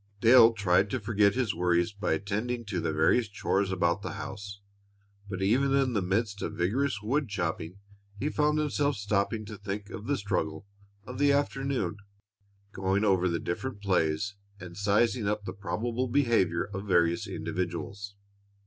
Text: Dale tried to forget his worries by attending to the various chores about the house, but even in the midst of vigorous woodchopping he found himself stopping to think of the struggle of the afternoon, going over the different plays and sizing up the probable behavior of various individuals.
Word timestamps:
Dale 0.19 0.53
tried 0.53 0.89
to 0.89 0.99
forget 0.99 1.35
his 1.35 1.53
worries 1.53 1.91
by 1.93 2.13
attending 2.13 2.65
to 2.65 2.79
the 2.79 2.91
various 2.91 3.29
chores 3.29 3.71
about 3.71 4.01
the 4.01 4.13
house, 4.13 4.59
but 5.29 5.43
even 5.43 5.75
in 5.75 5.93
the 5.93 6.01
midst 6.01 6.41
of 6.41 6.55
vigorous 6.55 7.03
woodchopping 7.03 7.77
he 8.19 8.27
found 8.27 8.57
himself 8.57 8.95
stopping 8.95 9.45
to 9.45 9.59
think 9.59 9.91
of 9.91 10.07
the 10.07 10.17
struggle 10.17 10.65
of 11.05 11.19
the 11.19 11.31
afternoon, 11.31 11.97
going 12.71 13.05
over 13.05 13.29
the 13.29 13.37
different 13.39 13.79
plays 13.79 14.33
and 14.59 14.75
sizing 14.75 15.27
up 15.27 15.45
the 15.45 15.53
probable 15.53 16.07
behavior 16.07 16.63
of 16.73 16.85
various 16.87 17.27
individuals. 17.27 18.15